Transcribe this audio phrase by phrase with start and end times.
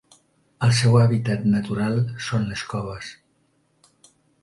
[0.67, 2.01] El seu hàbitat natural
[2.31, 3.15] són les coves.